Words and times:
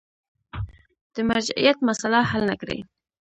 د 1.13 1.15
مرجعیت 1.29 1.77
مسأله 1.87 2.19
حل 2.31 2.43
نه 2.49 2.55
کړي. 2.61 2.79